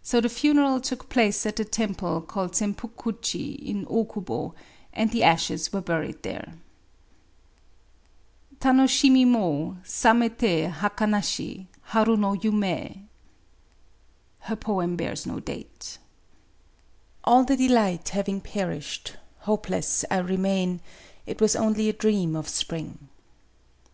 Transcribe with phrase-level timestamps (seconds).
[0.00, 4.54] So the funeral took place at the temple called Sempu kuji in Okubo;
[4.94, 6.54] and the ashes were buried there....
[8.58, 12.38] Tanoshimi mo Samete hakanashi Ham no yume 1 ^
[14.48, 15.36] [Translation,']—
[17.26, 20.80] jfU the delight having perished, hopeless I remain:
[21.26, 23.10] it was only a dream of Spring